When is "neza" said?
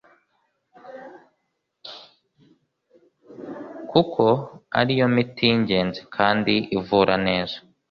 7.27-7.57